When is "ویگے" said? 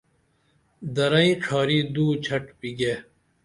2.59-2.93